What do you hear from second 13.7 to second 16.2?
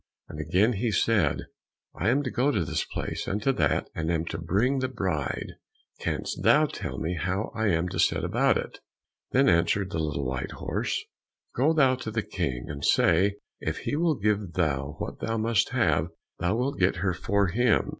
he will give thou what thou must have,